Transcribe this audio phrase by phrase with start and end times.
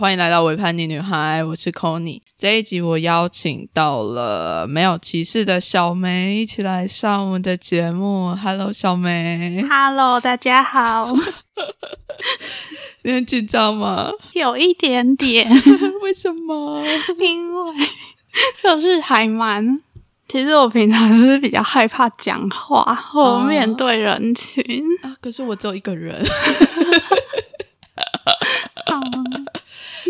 [0.00, 8.34] 欢迎来到《维叛逆女孩》，我是 c o n y 这一集我邀请到了没有歧视的小梅一起来上我们的节目。
[8.34, 9.62] Hello，小梅。
[9.68, 11.06] Hello，大家好。
[13.02, 14.10] 你很紧张吗？
[14.32, 15.46] 有一点点。
[16.00, 16.82] 为什么？
[17.20, 17.74] 因为
[18.62, 19.82] 就是还蛮……
[20.26, 24.64] 其实我平常就是比较害怕讲话或面对人群
[25.02, 25.14] 啊。
[25.20, 26.24] 可是我只有一个人。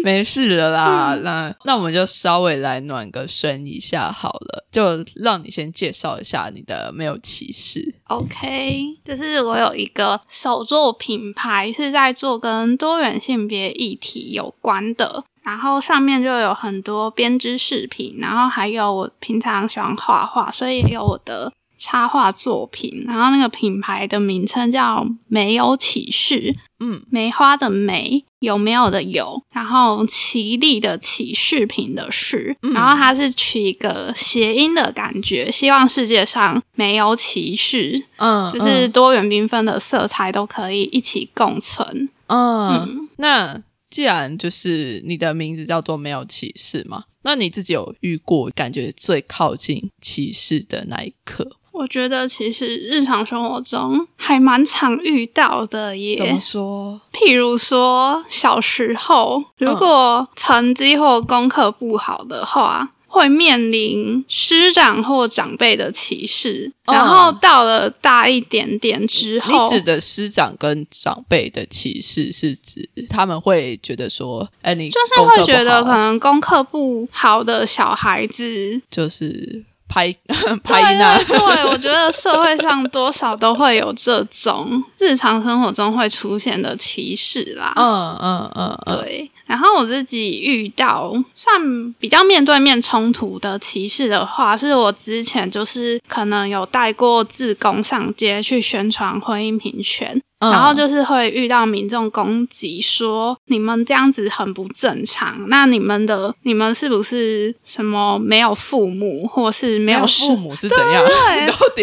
[0.04, 7.94] 没事的啦，那那我们就稍微来暖个身一下好了，就让你先介绍一下你的没有歧视。
[8.08, 21.52] OK，就是我有一个手作品牌，是在做跟多元性别议题有关的，然后上面就有很多编织饰品，然后还有我平常喜欢画画，所以也有我的。
[21.80, 51.56] 插画作品，然后那个品牌的名称叫“没有启示”，嗯，梅花的梅有没有的有，然后奇丽的启饰品的饰，然后它是取一个谐音的感觉，希望世界上没有歧视，嗯，就是多元缤纷的色彩都可以一起共存，嗯，那既然就是你的名字叫做没有歧视嘛，那你自己有遇过感觉最靠近歧视的那一刻？
[51.80, 56.14] 我觉得其实日常生活中还蛮常遇到的耶。
[56.14, 57.00] 怎么说？
[57.10, 66.70] 譬如说小时候，如果成绩或功课不好的话，会面临师长或长辈的歧视。
[66.84, 79.64] 然后到了大一点点之后，你指的师长跟长辈的歧视是指他们会觉得说，哎，你就是会觉得可能功课不好的小孩子就是。
[79.90, 80.14] 拍
[80.62, 87.72] 拍那，对，我觉得社会上多少都会有这种日常生活中会出现的歧视啦。
[87.76, 89.28] 嗯嗯嗯，对。
[89.46, 100.22] 然后我自己遇到算比较面对面冲突的歧视的话，是我之前就是可能有带过自工上街去宣传婚姻平权。
[100.40, 105.36] 然后就是会遇到民众攻击，说你们这样子很不正常。
[105.48, 111.04] 那你们的你们是不是什么没有父母，或是没有父母是怎样？
[111.46, 111.82] 到底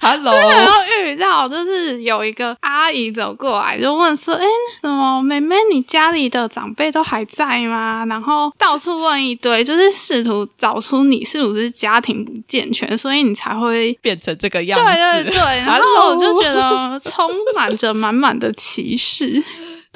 [0.00, 4.44] ？Hello，真的要遇到，就是有一个阿姨走过来，就问说：“哎，
[4.82, 14.84] 怎么妹妹，你家里的长辈都还在吗？”然后到处问一堆，就是试图找出你是不是家庭不健全，所以你才会 变成这个样子。
[14.84, 19.42] 对对对，然后我就觉得充满着满满的歧视。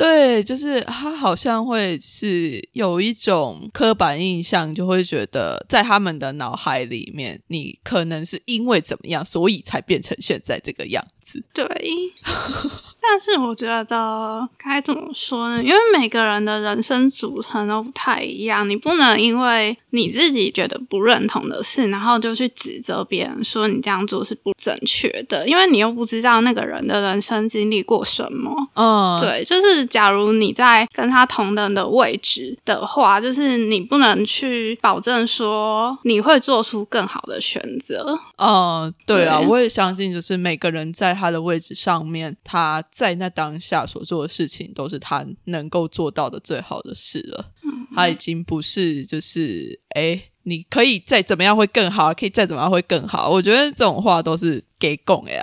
[0.00, 11.44] 对，就是他好像会是有一种刻板印象，就会觉得在他们的脑海里面，你可能是因为怎么样，所以才变成现在这个样子。
[11.52, 11.66] 对。
[13.02, 15.62] 但是我觉得该怎么说呢？
[15.62, 28.54] 因为每个人的人生组成都不太一样，你不能因为你自己觉得不认同的事，然后就去指责别人说你这样做是不正确的，因为你又不知道那个人的人生经历过什么。
[28.74, 38.20] 嗯，对，就是假如你在跟他同等的位置的话，就是你不能去保证说你会做出更好的选择。
[38.36, 42.82] 嗯，对啊，我也相信，就是每个人在他的位置上面，他。
[42.90, 47.52] 在那当下所做的事情，都是他能够做到的最好的事了。
[47.94, 53.30] 他已经不是就是哎，你可以再怎么样会更好，可以再怎么样会更好。
[53.30, 55.42] 我觉得这种话都是给供呀。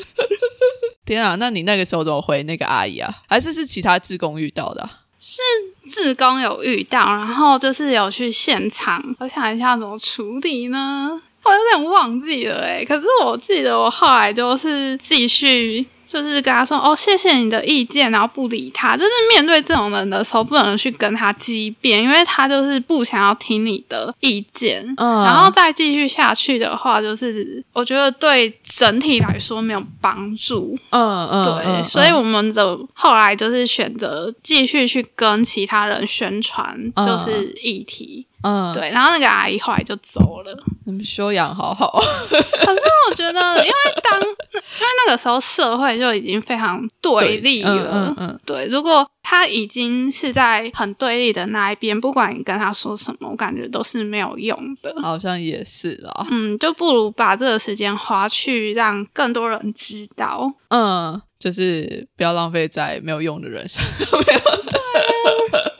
[1.06, 3.22] 天啊，那你那个时候怎么回那个阿姨啊？
[3.28, 4.88] 还是是其他志工遇到的？
[5.18, 5.40] 是
[5.88, 9.16] 志工有遇到，然后就是有去现场。
[9.18, 11.22] 我想一下怎么处理呢？
[11.42, 15.86] 我有点忘记了哎，可是我记得我后来就是继续。
[16.10, 18.96] 就是跟他说哦，谢谢你的意见，然后不理他。
[18.96, 24.82] 就是面对这种人的时候，不能去跟他激辩，因为他就是不想要听你的意见。
[24.96, 30.76] 嗯，然后再继续下去的话，就是我觉得对整体来说没有帮助。
[30.90, 38.26] 嗯嗯，对，所以我们的后来就是选择继续去跟其他人宣传，就是议题。
[38.42, 40.52] 嗯，对，然后那个阿姨后来就走了。
[40.86, 41.90] 你们修养好好。
[42.30, 47.90] 可是我觉得，因为当因为那个时候社会就已经非常对立了。
[47.92, 48.40] 嗯嗯。
[48.46, 54.94] 对，如果他已经是在很对立的那一边，不管你跟他说什么，我感觉都是没有用的。
[55.02, 56.26] 好像也是啦。
[56.30, 60.50] 嗯，就不如把这个时间花去让更多人知道。
[60.68, 64.18] 嗯，就是不要浪费在没有用的人身上。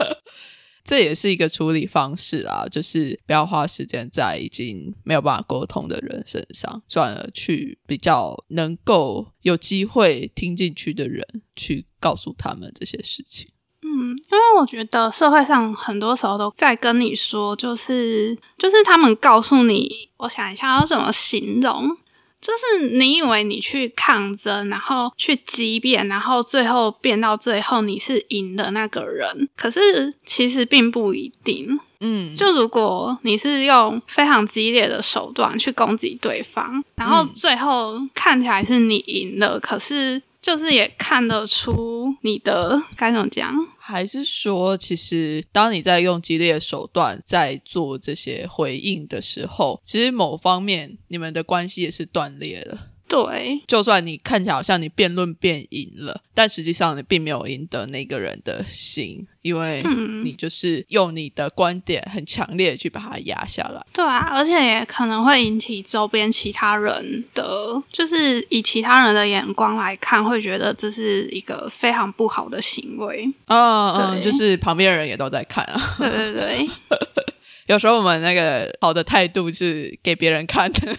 [0.90, 13.50] 这也是一个处理方式啊，就是不要花时间在已经没有办法沟通的人身上，转而去比较能够有机会听进去的人去告诉他们这些事情。
[13.82, 21.96] 嗯，因为我觉得社会上很多时候都在跟你说，就是就是他们告诉你，我想一下要怎么形容。
[22.40, 31.78] 就是你以为你去抗争，然后去激辩，然后最后辩到最后你是赢的那个人，可是其实并不一定。
[32.02, 43.54] 嗯，就如果你是用非常激烈的手段去攻击对方，然后最后看起来是你赢了，可是就是也看得出你的该怎么讲。
[43.78, 52.89] 还是说，其实当你在用激烈的手段在做这些回应的时候，其实某方面你们的关系也是断裂了。
[53.10, 59.82] 对，就算你看起来好像你辩论变赢了，但实际上你并没有赢得那个人的心，因为
[60.22, 63.84] 你就是用你的观点很强烈的去把它压下来。
[63.92, 73.28] 对啊，而且也可能会引起周边其他人的，就是以其他人的眼光来看，会觉得这是一个非常不好的行为。
[73.46, 75.96] 嗯嗯，就是旁边人也都在看啊。
[75.98, 76.70] 对对对，
[77.66, 80.96] 有时候我们那个好的态度是给别人看的。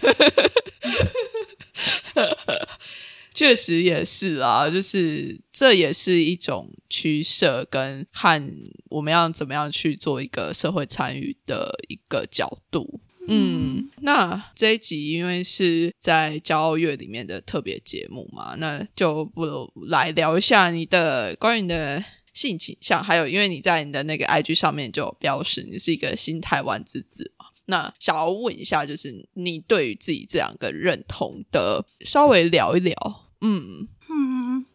[3.34, 8.46] 确实也是啊，就是这也是一种取舍，跟看
[8.90, 13.00] 我们要怎么样去做一个社会参与的一个角度。
[13.28, 27.46] 嗯，那这一集因为是在骄傲月里面的特别节目嘛，那就不如来聊一下你的关于你的性倾向，还有因为你在你的那个 IG 上面就标示你是一个新台湾之子嘛。
[27.66, 32.94] 那想要问一下，就是你对于自己这两个认同的，稍微聊一聊，
[33.40, 33.88] 嗯。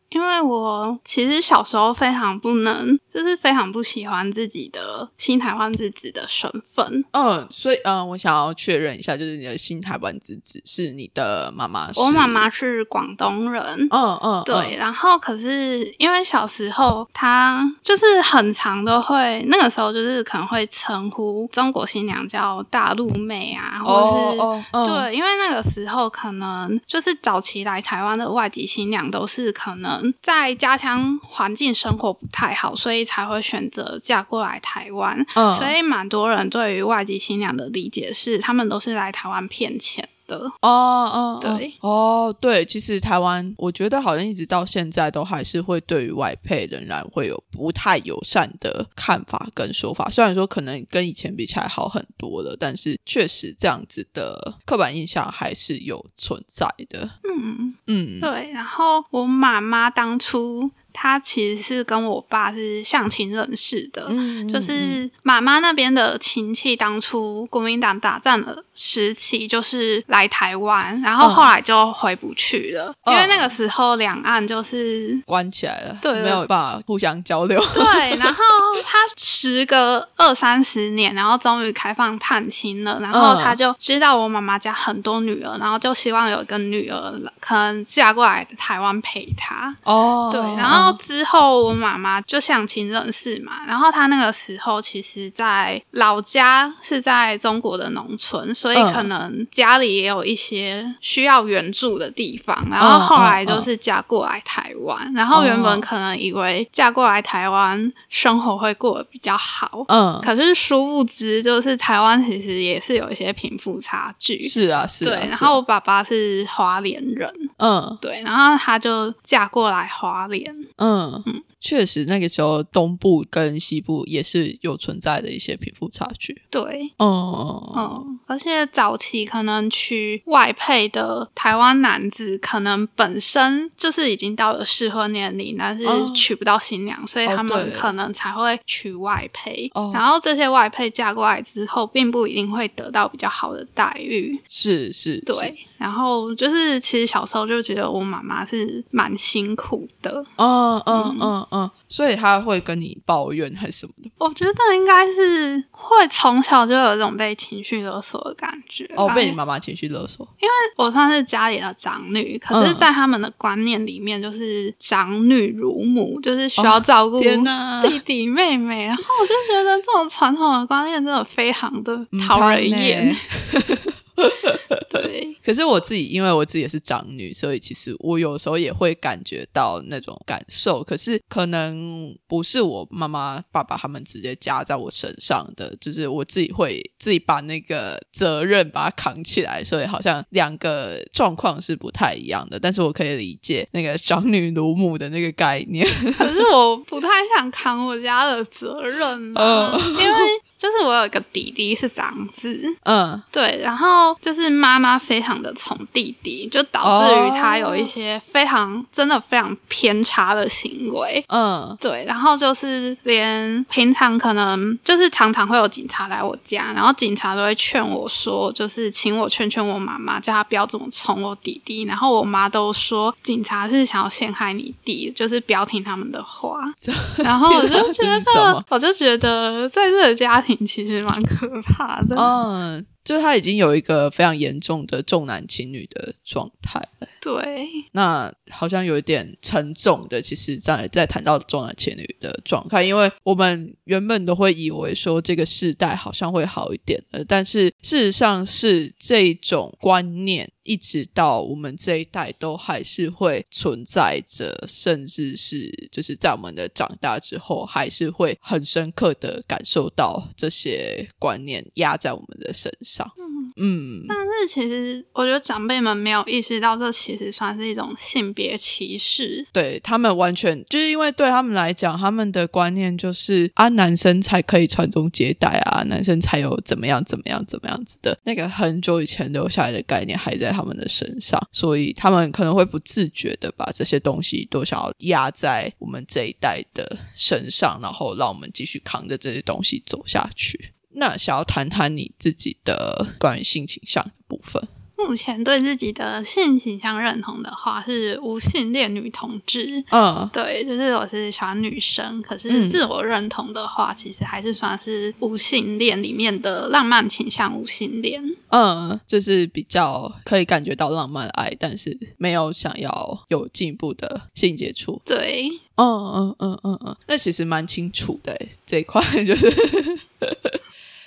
[0.09, 7.04] 因为我其实小时候非常不能，就是非常不喜欢自己的新台湾之子的身份。
[7.12, 11.89] 嗯，所以嗯，我想要确认一下，就是你的新台湾之子是你的妈妈？
[11.98, 13.62] 我妈妈是广东人。
[13.92, 14.77] 嗯嗯，对。
[14.77, 29.96] 然后可是因为小时候她就是很长都会，那个时候就是可能会称呼中国新娘叫大陆妹啊，或者是对，因为那个时候可能就是早期来台湾的外籍新娘都是可能。
[30.21, 35.25] 在家乡环境生活不太好，所以才会选择嫁过来台湾。
[35.35, 40.07] 嗯，所以蛮多人对于外籍新娘的理解是，他们都是来台湾骗钱。
[40.27, 50.09] 的哦哦对哦对，其实台湾我觉得好像一直到现在都还是会对于外配仍然会有不太友善的看法跟说法。
[50.09, 57.09] 虽然说可能跟以前比起来好很多了，但是确实这样子的刻板印象还是有存在的。
[57.23, 58.51] 嗯嗯，对。
[58.51, 60.69] 然后我妈妈当初。
[60.99, 64.09] 他其实是跟我爸是相亲认识的，
[64.51, 77.63] 就是妈妈那边的亲戚，当初国民党打仗的时期，就是来台湾，然后后来就回不去了，因为那个时候两岸就是关起来了，对，没有办法互相交流。
[77.75, 78.44] 对，然后
[78.83, 89.71] 他时隔二三十年，然后终于开放探亲了，然后他就知道我妈妈家很多女儿，然后就希望有一个女儿可能嫁过来台湾陪他。
[89.83, 90.86] 哦，对，然后。
[90.93, 102.65] 之后，我妈妈就相亲认识嘛，然后她那个时候其实，在老家是在中国的农村，所以可能家里也有一些需要援助的地方。
[102.69, 114.39] 然后后来就是嫁过来台湾，然后原本可能以为嫁过来台湾生活会过得比较好，嗯，可是殊不知，就是台湾其实也是有一些贫富差距。
[114.47, 115.06] 是啊，是。
[115.06, 120.47] 对，然后我爸爸是华莲人，嗯，对，然后他就嫁过来华莲。
[120.77, 121.23] 嗯，
[121.59, 126.42] 确实，那个时候东部跟西部也是有存在的一些贫富差距。
[126.49, 135.83] 对，嗯嗯，而且早期可能娶外配的台湾男子，可能本身就是已经到了适婚年龄，但是
[136.14, 139.69] 娶不到新娘，所以他们可能才会娶外配。
[139.94, 144.40] 然后这些外配嫁过来之后，并不一定会得到比较好的待遇。
[144.47, 145.57] 是是，对。
[145.78, 150.26] 然后就是，其实小时候就觉得我妈妈是蛮辛苦的。
[150.35, 154.09] 嗯嗯嗯嗯，所以他会跟你抱怨还是什么的？
[154.18, 158.89] 我觉得应该是会从小就有一种被情绪勒索的感觉。
[158.95, 160.27] 哦，被你妈妈情绪勒索？
[160.39, 168.85] 因为我算是家里的长女，可是，在他们的观念里面，就是长女如母，就是需要照顾弟弟妹妹。
[168.85, 173.16] 然后我就觉得这种传统的观念真的非常的讨人厌。
[174.90, 180.83] 对，可是我自己，因为我自己也是长女，所以其实我有时候也会感觉到那种感受。
[180.83, 192.59] 可是可能不是我妈妈、爸爸他们直接加在我身上的，就是我自己会自己把那个责任把它扛起来，所以好像两个状况是不太一样的。
[192.59, 195.86] 但是我可以理解那个长女如母的那个概念。
[196.18, 200.18] 可是我不太想扛我家的责任啊， 因为。
[200.57, 226.59] 就是我有一个弟弟是长子，嗯，对，然后就是妈妈非常的宠弟弟，就导致于他有一些非常真的非常偏差的行为，嗯，对，然后就是连平常可能就是常常会有警察来我家，然后警察都会劝我说，就是请我劝劝我妈妈，叫他不要这么宠我弟弟，然后我妈都说警察是想要陷害你弟，就是不要听他们的话，
[227.23, 230.44] 然后我就觉得，我就觉得在这个家。
[230.66, 232.16] 其实蛮可怕的。
[232.16, 232.85] 嗯。
[233.07, 236.86] 就是他已经有一个非常严重的重男轻女的状态。
[237.27, 240.21] 对，那好像有一点沉重的。
[240.21, 263.11] 其实，在在谈到重男轻女的状态，因为我们原本都会以为说这个世代好像会好一点的，但是事实上是这种观念一直到我们这一代都还是会存在着，甚至是就是在我们的长大之后，还是会很深刻的感受到这些观念压在我们的身上。
[263.17, 269.47] 嗯嗯，但是其实我觉得长辈们没有意识到，这其实算是一种性别歧视。
[269.54, 290.73] 对他们完全就是因为对他们来讲，他们的观念就是啊，男生才可以传宗接代啊，男生才有怎么样怎么样怎么样子的那个很久以前留下来的概念还在他们的身上，所以他们可能会不自觉的把这些东西都想要压在我们这一代的身上，然后让我们继续扛着这些东西走下去。
[290.97, 294.68] 那想要谈谈你自己的关于性倾向的部分。
[294.99, 299.83] 目前对自己的性倾向认同的话是无性恋女同志。
[299.92, 308.23] 嗯，对，就是我是喜欢女生，可是自我认同的话，其实还是算是无性恋里面的浪漫倾向无性恋。
[308.49, 314.99] 嗯，就是比较可以感觉到浪漫爱，但是没有想要有进一步的性接触。
[315.06, 318.35] 对，嗯嗯嗯嗯嗯，那其实蛮清楚的
[318.66, 319.47] 这一块，就是。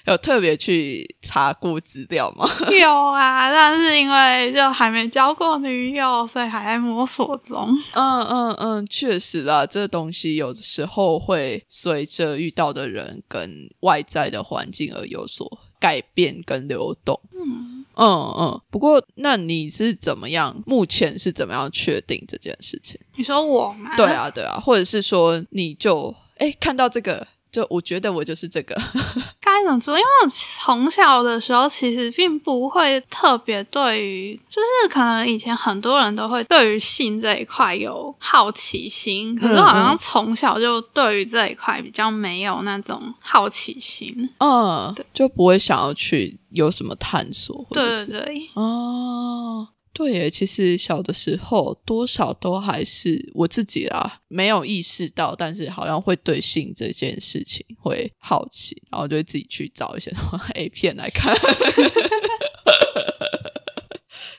[0.07, 2.49] 有特别去查过资料吗？
[2.71, 7.69] 有啊，但是因为就还没交过女友，所以还在摸索中。
[7.95, 17.21] 嗯嗯嗯，确实啦，这东西有的时候会随着遇到的人跟外在的环境而有所改变跟流动。
[17.35, 18.61] 嗯嗯嗯。
[18.71, 20.63] 不过，那你是怎么样？
[20.67, 22.99] 目前是怎么样确定这件事情？
[23.17, 23.95] 你说我吗？
[23.97, 27.27] 对啊，对啊，或者是说你就哎看到这个。
[27.53, 28.75] 就我觉得我就是这个，
[29.41, 29.95] 该怎么说？
[29.99, 49.69] 因为我从小的时候其实并不会特别对于，就是可能以前很多人都会对于性这一块有好奇心，可是好像从小就对于这一块比较没有那种好奇心，嗯，就不会想要去有什么探索，对对对，哦。
[49.93, 61.37] 对耶，其实小的时候多少都还是我自己啦，没有意识到，但是好像会对性这件事情会好奇，然后就会自己去找一些什么 A 片来看。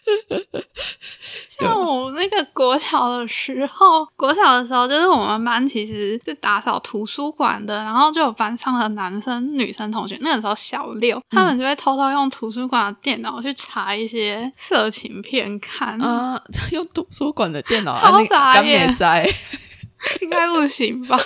[1.48, 16.41] 像我那个国小的时候，国小的时候就是我们班其实是打扫图书馆的，然后就有班上的男生、女生同学，那个时候小六，他们就会偷偷用图书馆的电脑去查一些色情片看啊，
[16.72, 18.88] 用图书馆的电脑好傻耶，
[20.22, 21.17] 应该不行吧？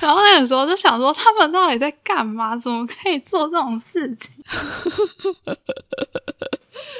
[0.00, 2.56] 然后那个时候就想说，他们到底在干嘛？
[2.56, 4.30] 怎么可以做这种事情？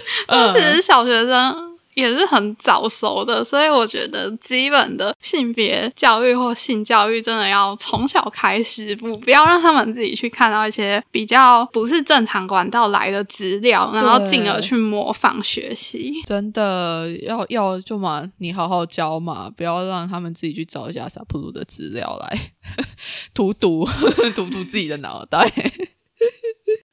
[0.29, 1.71] 都只是小学生。
[1.95, 16.15] 也是很早熟的，所以我觉得基本的性别教育或性教育真的要从小开始，不不要让他们自己去看到一些比较不是正常管道来的资料，然后进而去模仿学习。
[16.25, 22.53] 真的要要就嘛，你好好教嘛，不要让他们自己去找一下萨普鲁的资料来
[23.35, 23.87] 荼毒
[24.35, 25.53] 荼毒自己的脑袋。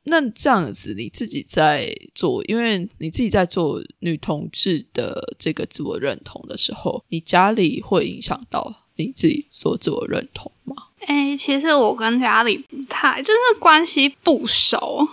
[0.07, 10.75] 那这样子，你自己在做，因为你自己在做女同志的这个自我认同的时候，你家里会影响到你自己做自我认同吗？
[11.05, 15.07] 哎，其实我跟家里不太，就是关系不熟，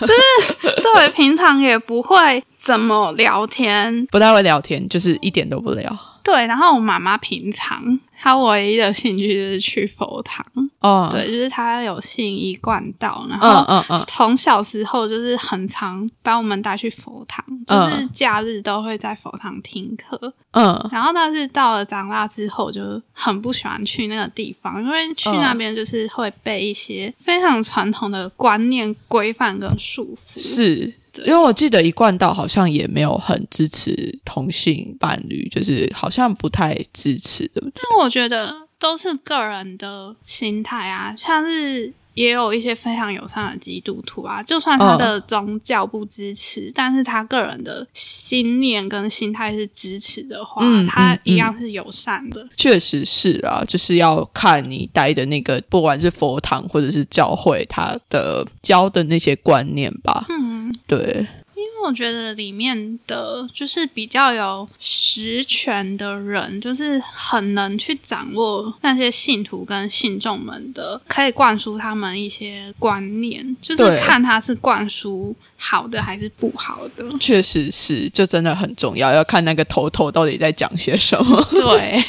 [0.00, 5.96] 就是对平常也不会怎么聊天， 不太会聊天，就是一点都不聊。
[6.26, 10.44] 对，然后我妈妈平常她唯一的兴趣就是去佛堂。
[10.80, 20.34] 哦，对，就是她有信一贯道，然嗯后嗯嗯，从小时候就是很常把我们带去佛堂，就是假日都会在佛堂听课。
[20.50, 30.40] 嗯然后但是到了长大之后，就很不喜欢去那个地方，因为去那边就是会被一些非常传统的观念规范跟束缚。
[30.40, 30.92] 是。
[31.22, 37.72] 对因为我记得一贯道好像也没有很支持同性伴侣，就是好像不太支持，对不对？
[37.74, 41.92] 但我觉得都是个人的心态啊，像是。
[42.16, 52.48] 也有一些非常友善的基督徒啊，就算他的宗教不支持，但是他个人的心念跟心态是支持的话，他一样是友善的。
[52.56, 60.24] 确实是啊，就是要看你待的那个，不管是佛堂或者是教会，他的教的那些观念吧。
[60.30, 60.45] 嗯，
[60.86, 77.04] 对，因为我觉得里面的就是比较有实权的人，就是很能去掌握那些信徒跟信众们的，可以灌输他们一些观念，就是看他是灌输好的还是不好的。
[77.18, 81.42] 确实是，就真的很重要，要看那个头头到底在讲些什么。
[81.50, 82.02] 对，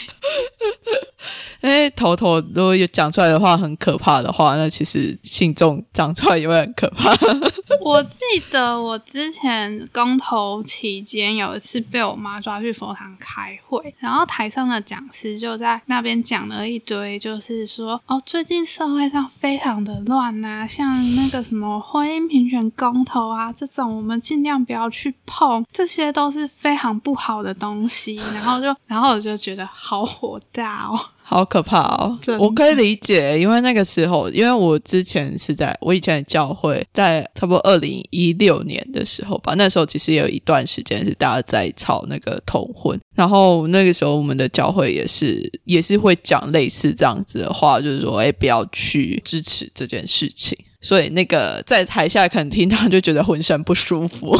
[1.62, 7.12] 因为头头如果有讲出来的话很可怕的话，那其实信众讲出来也会很可怕。
[7.84, 8.20] 我记
[8.52, 28.16] 得我之前公投期间有一次被我妈抓去佛堂开会，然后台上的讲师就在那边讲了一堆，就是说哦，最近社会上非常的乱呐、像那个什么婚姻平权公投啊这种，我们尽量不要去碰，这些都是非常不好的东西。
[28.16, 31.00] 然后就，然后我就觉得好火大哦。
[31.30, 50.58] 好可怕哦我可以理解，因为那个时候，因为我之前是在我以前的教会，在差不多二零一六年的时候吧，那时候其实也有一段时间是大家在吵那个同婚，然后那个时候我们的教会也是也是会讲类似这样子的话，就是说，哎，不要去支持这件事情。
[50.80, 54.38] 所以那个在台下可能听到就觉得浑身不舒服。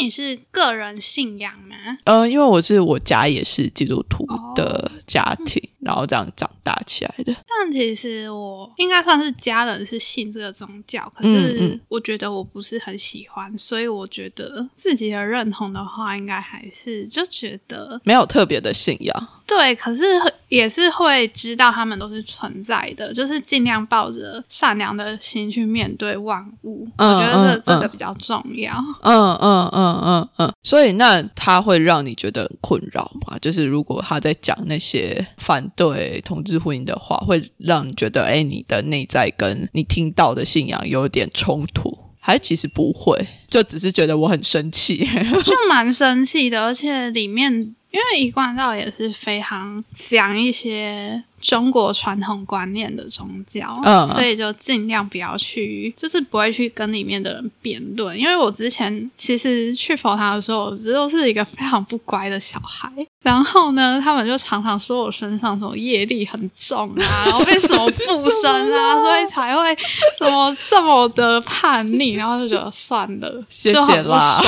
[0.00, 1.76] 你是个人信仰吗？
[2.04, 7.34] 嗯，因为我是我家也是基督徒的家庭，然后这样长大起来的。
[7.46, 20.02] 但其实我应该算是家人是信这个宗教，可嗯是嗯我觉得我不是很喜欢，所以我觉得自己的认同的话，应该还是就觉得没有特别的信仰，对，可是
[20.48, 26.88] 也是会知道他们都是存在的，就是尽量抱着善良的心去面对万物。
[26.96, 28.72] 嗯我觉得这、嗯这个比较重要。
[29.02, 33.38] 嗯嗯嗯嗯嗯嗯，所以那他会让你觉得困扰吗？
[33.40, 45.08] 就是如果他在讲那些反对同志婚姻的话，会让你觉得，哎，你的内在跟你听到的信仰有点冲突，还其实不会，就只是觉得我很生气。
[45.44, 58.16] 就蛮生气的，而且里面因为一贯道也是非常讲一些中国传统观念的宗教，嗯所以就尽量不要去，就是不会去跟里面的人辩论。
[58.18, 62.90] 因为我之前其实去佛堂的时候，我觉得都是一个非常不乖的小孩，
[63.22, 69.76] 然后呢，他们就常常说我身上什么业力很重啊， 然后被什么附身啊，所以才会
[70.18, 74.44] 什么这么的叛逆，然后就觉得算了，谢谢啦爽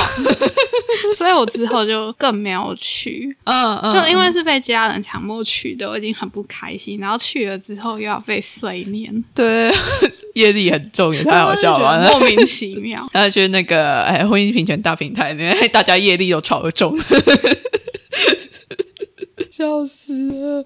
[1.17, 6.82] 所以我之后就更没有去，嗯嗯，就因为是被家人强迫去的，我已经很不开心。
[6.99, 9.71] 然后去了之后又要被碎念， 对
[10.35, 12.07] 业力很重，也太好笑了。
[12.09, 13.05] 莫名其妙。
[13.13, 16.97] 那去那个哎婚姻平权大平台里面，大家业力都超重，
[19.49, 20.65] 笑死了。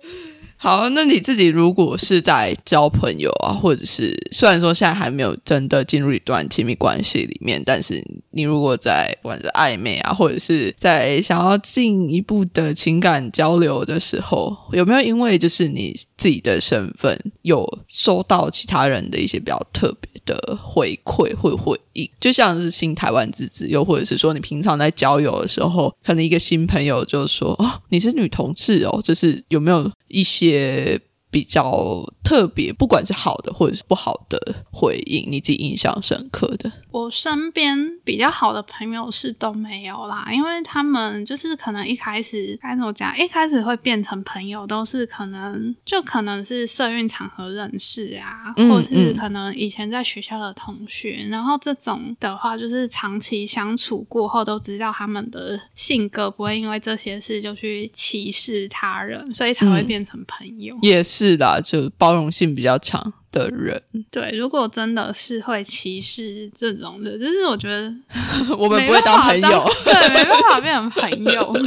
[0.60, 22.10] 好，那你自己如果是在交朋友啊，或者是虽然说现在还没有真的进入一段亲密关系里面，但是你如果在不管是暧昧啊，或者是在想要进一步的情感交流的时候，有没有因为就是你自己的身份有收到其他人的一些比较特别的回馈或回应？
[22.20, 34.38] 就像是新台湾自治，又或者是说你平常在交友的时候，可能一个新朋友就说：“哦，你是女同志哦。”就是有没有一些也比较特别，不管是好的或者是不好的
[34.70, 36.70] 回应，你自己印象深刻的？
[36.92, 60.78] 我身边比较好的朋友是都没有啦，因为他们就是可能一开始该怎么讲，一开始会变成朋友，都是可能就可能是社运场合认识啊，嗯或是嗯可能以前在学校的同学，然后这种的话就是长期相处过后都知道他们的性格不会因为这些事就去歧视他人，所以才会嗯变成朋友。
[60.82, 67.94] 也是啦，就包容性比较强的人，对，如果真的是会歧视这种的，就是我觉得
[68.58, 69.70] 我们不会当朋友。
[69.86, 71.56] 对，没办法变成朋友。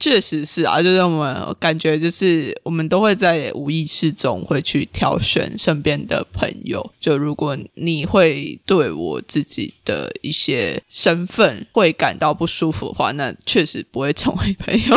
[0.00, 6.94] 确实是啊，就是我们感觉就是我们都会在无意识中会去挑选身边的朋友。
[6.98, 14.96] 就如果你会对我自己的一些身份会感到不舒服的话，那确实不会成为朋友。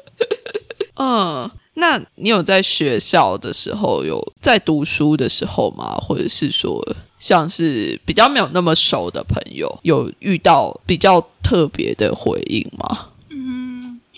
[1.00, 5.96] 嗯，那你有在学校的时候有在读书的时候吗？
[5.96, 6.84] 或者是说，
[7.20, 13.10] 像是比较没有那么熟的朋友，有遇到比较特别的回应吗？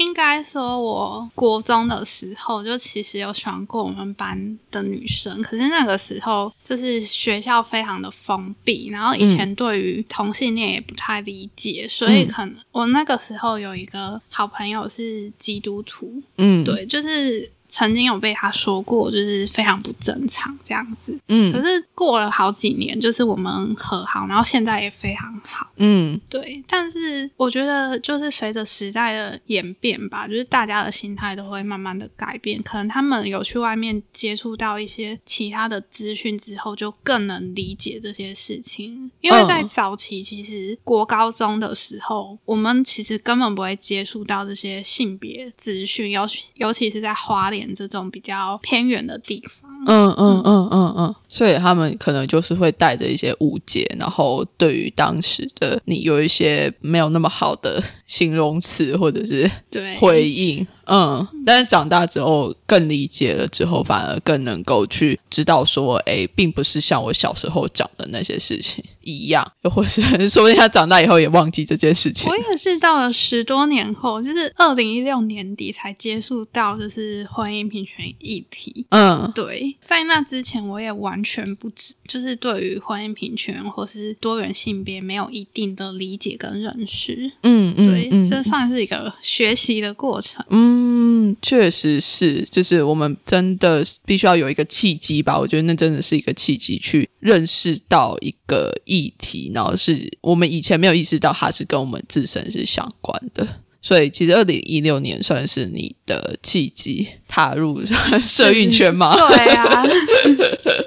[0.01, 21.19] 嗯，应该说，我国中的时候就其实有喜欢过我们班的女生，可是那个时候就是学校非常的封闭，然后以前对于同性恋也不太理解，所以可能我那个时候有一个好朋友是基督徒，嗯，对，就是曾经有被他说过，就是非常不正常这样子。
[21.29, 25.71] 嗯可是过了好几年，就是我们和好，然后现在也非常好。
[25.77, 32.61] 嗯对，但是我觉得就是随着时代的演变吧，就是大家的心态都会慢慢的改变。
[32.63, 39.11] 可能他们有去外面接触到一些其他的资讯之后，就更能理解这些事情。
[39.21, 49.71] 因为在嗯早期，其实国高中的时候，我们其实根本不会接触到这些性别资讯，尤其尤其是在花莲这种比较偏远的地方。
[49.87, 72.37] 嗯嗯嗯嗯嗯，所以他们可能就是会带着一些误解，然后对于当时的你有一些没有那么好的形容词或者是对，回应，嗯，但是长大之后更理解了之后，反而更能够去知道说，哎，并不是像我小时候讲的那些事情一样，又或是 说不定他长大以后也忘记这件事情我。
[72.37, 78.85] 也是到了十多年后，就是二零一六年底才接触到就是婚姻平权议题。
[78.89, 87.31] 嗯对，在那之前我也完全不知，就是对于婚姻平权或是多元性别没有一定的理解跟认识。
[87.45, 90.45] 嗯嗯，对，嗯这算是一个学习的过程。
[90.51, 95.39] 嗯，确实是，就是我们真的必须要有一个契机吧。
[95.39, 103.47] 我觉得那真的是一个契机，去认识到一个议题，然后是我们以前没有意识到它是跟我们自身是相关的。
[103.83, 107.81] 所以，其实二零一六年算是你的契机，踏入
[108.21, 109.17] 社运圈吗？
[109.29, 110.80] 对啊，对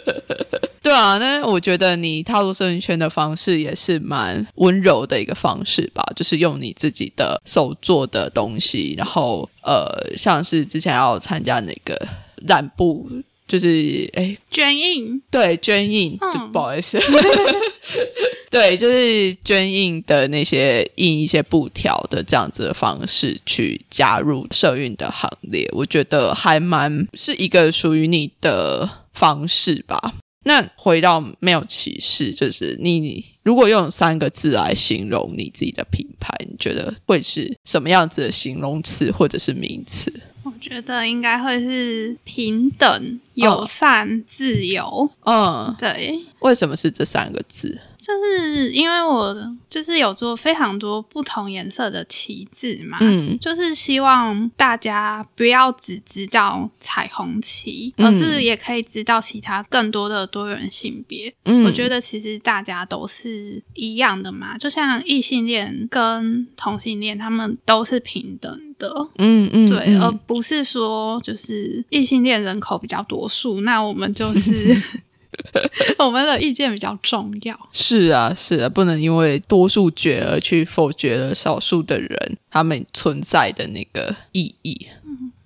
[0.94, 12.08] 啊，那我觉得你踏入社运圈的方式也是蛮温柔的一个方式吧，就是用你自己的手做的东西，然后呃，像是之前要参加那个
[12.48, 13.10] 染布，
[13.48, 15.22] 就是哎，捐印。
[15.30, 16.18] 对，捐印，
[16.52, 17.00] 不好意思，
[18.50, 30.14] 对，就是捐印的那些印一些布条的这样子的方式去加入社运的行列，我觉得还蛮是一个属于你的方式吧。
[30.44, 40.14] 那回到没有歧视，就是你你如果用三个字来形容你自己的品牌，你觉得会是什么样子的形容词或者是名词？
[40.44, 45.10] 我觉得应该会是平等、友善、自由。
[45.26, 47.80] 嗯，对，为什么是这三个字？
[47.98, 49.34] 就是因为我
[49.70, 61.34] 就是有做非常多不同颜色的旗帜嘛，嗯就是希望大家不要只知道彩虹旗，嗯而是也可以知道其他更多的多元性别。
[61.46, 69.08] 嗯，我觉得其实大家都是一样的嘛，就像异性恋跟同性恋，他们都是平等的。
[69.18, 74.76] 嗯嗯，对，嗯而不是说就是异性恋人口比较多数，那我们就是
[75.98, 77.58] 我们的意见比较重要。
[77.72, 84.88] 是啊，是啊，不能因为多数决而去否决了少数的人他们存在的那个意义。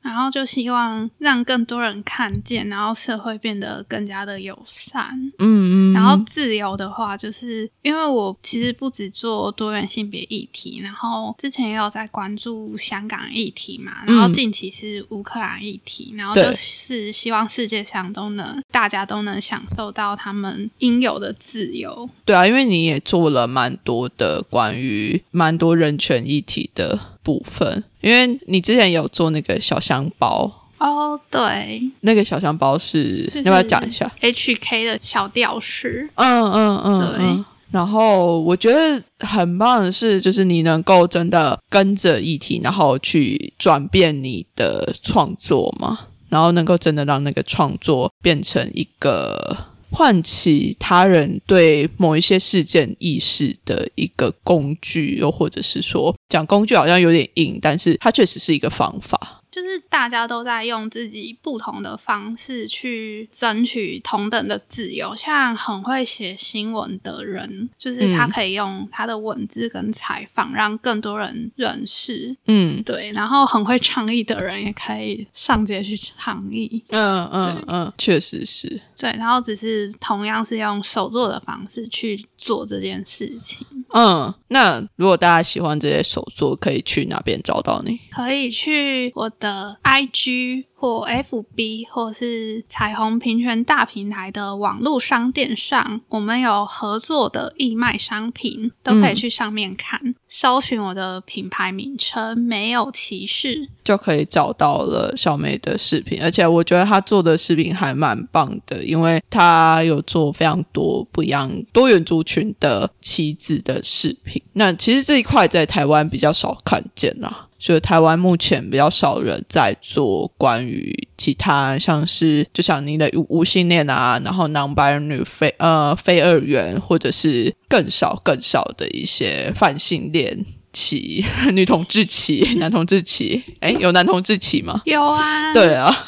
[0.08, 5.10] 然后就希望让更多人看见，然后社会变得更加的友善。
[5.40, 22.10] 嗯嗯，然后自由的话，就是因为我其实不只做多元性别议题，然后之前也有在关注香港议题嘛，然后近期是乌克兰议题，然后就是希望世界上都能大家都能享受到他们应有的自由。
[22.24, 37.26] 对啊，因为你也做了蛮多的关于蛮多人权议题的部分，因为你之前有做那个小香包，哦，对，那个小香包是就是要不要讲一下？HK 的小吊饰，嗯嗯嗯，对。
[37.26, 37.46] 嗯。
[37.70, 49.58] 然后我觉得很棒的是，就是你能够真的跟着议题，然后去转变你的创作嘛，然后能够真的让那个创作变成一个
[49.92, 59.37] 唤起他人对某一些事件意识的一个工具，又或者是说讲工具好像有点硬，但是它确实是一个方法。
[59.50, 65.16] 就是大家都在用自己不同的方式去争取同等的自由。
[65.16, 72.36] 像很会写新闻的人，就是他可以用他的文字跟采访让更多人认识。
[72.46, 76.84] 嗯对，然后很会倡议的人也可以上街去倡议。
[76.90, 78.80] 嗯嗯嗯，确实是。
[78.98, 83.66] 对，然后只是同样是用手做的方式去做这件事情。
[83.94, 88.00] 嗯，那如果大家喜欢这些手作，可以去哪边找到你？
[88.12, 100.16] 可以去我的 IG 或 FB 或是彩虹平权大平台的网络商店上，我们有合作的义卖商品，都可以去上面看。
[100.28, 114.42] 搜寻我的品牌名称“没有歧视就可以找到了小梅的视频，而且我觉得她做的视频还蛮棒的，因为她有做非常多不一样多元族群的旗子的视频。
[114.54, 117.46] 那其实这一块在台湾比较少看见啦。
[117.60, 130.46] 所以台湾目前比较少人在做关于其他像是就像你的无性恋啊，然后男白女非呃非二元，或者是更少更少的一些泛性恋。
[130.78, 134.80] 旗 女同志旗、 男同志旗，哎，有男同志旗吗？
[134.86, 136.06] 有啊，对啊，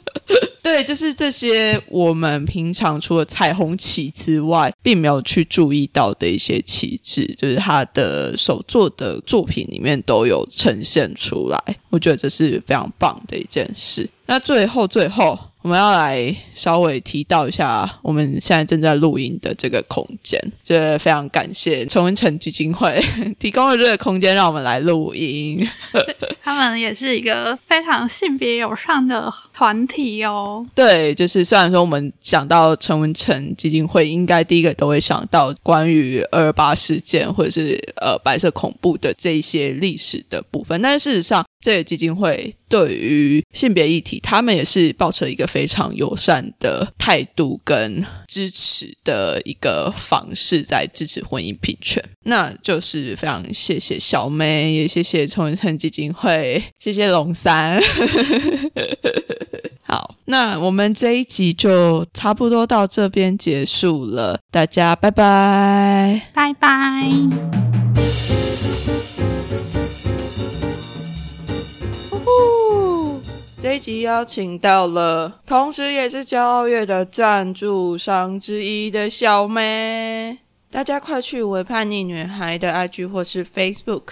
[0.62, 11.58] 对，就是这些我们平常除了彩虹旗之外，并没有去注意到的一些旗帜，就是他的手作的作品里面都有呈现出来。
[11.88, 14.08] 我觉得这是非常棒的一件事。
[14.26, 15.38] 那最后，最后。
[15.62, 23.02] 我们要来稍微提到一下，我们现在正在录音的这个空间，就是非常感谢崇文成基金会
[23.38, 25.68] 提供了这个空间，让我们来录音。
[26.50, 30.66] 他们也是一个非常性别友善的团体哦。
[30.74, 41.44] 对，就是虽然说我们想到陈文成基金会，应该第一个都会想到关于二二八事件或者是呃白色恐怖的这一些历史的部分，但事实上。
[41.62, 52.00] 这个基金会对于性别议题，他们也是抱持一个非常友善的态度跟支持的一个方式，在支持婚姻平权。
[52.22, 57.82] 那就是非常谢谢小妹，也谢谢重生基金会，谢谢龙三。
[59.82, 67.49] 好，那我们这一集就差不多到这边结束了，大家拜拜，拜拜。
[73.80, 80.38] 集邀请到了，同时也是骄傲月的赞助商之一的小梅，
[80.70, 84.02] 大家快去为叛逆女孩的 IG 或是 Facebook，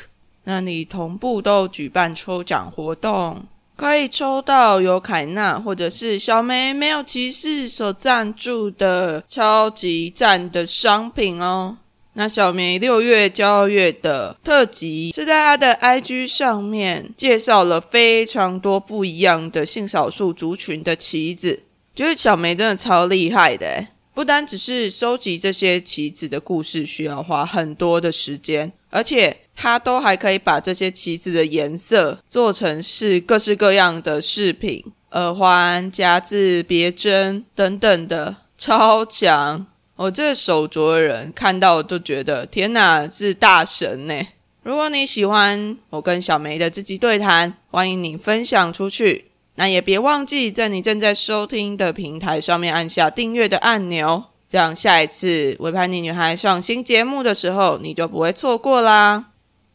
[0.45, 3.45] 那里同步都举办抽奖活动，
[3.77, 11.77] 可以抽到由凯纳或者是小梅没有歧视所赞助的超级赞的商品哦。
[12.19, 21.63] 那小梅六月骄傲月的特辑是在她的 IG 上面介绍了非常多不一样的性少数族群的旗子，
[21.95, 39.69] 觉得小梅真的超厉害的，不单只是收集这些旗子的故事需要花很多的时间，而且她都还可以把这些旗子的颜色做成是各式各样的饰品、耳环、夹子、别针等等的，超强。
[39.99, 44.15] 我这手镯的人看到都觉得天哪，是大神呢！
[44.63, 49.33] 如果你喜欢我跟小梅的这集对谈，欢迎你分享出去。
[49.57, 59.25] 那也别忘记在你正在收听的平台上面按下订阅的按钮，这样下一次维叛逆女孩上新节目的时候，你就不会错过啦。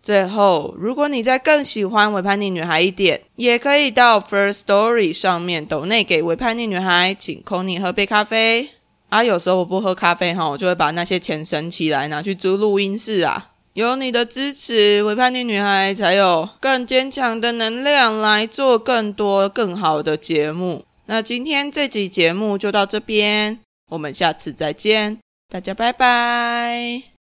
[0.02, 8.70] 最后，如果你在更喜欢维叛逆女孩一点，也可以到 First Story 上面抖内给维叛逆女孩，请 Conny 喝杯咖啡。
[9.14, 13.52] 啊，有时候我不喝咖啡哈，我就会把那些钱省起来拿去租录音室啊。
[13.74, 20.86] 有你的支持，维叛逆女孩才有更坚强的能量来做更多更好的节目。
[21.06, 23.60] 那今天这集节目就到这边，
[23.92, 27.13] 我们下次再见，大家拜拜。